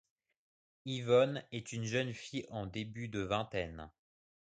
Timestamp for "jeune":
1.83-2.11